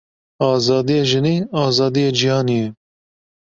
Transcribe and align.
Azadiya 0.49 1.03
jinê 1.09 1.35
azadiya 1.63 2.11
cîhanê 2.17 2.57
ye. 2.61 2.67